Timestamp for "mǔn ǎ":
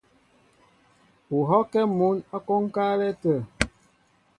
1.97-2.37